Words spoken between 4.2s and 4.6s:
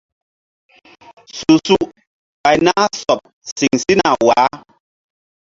waah.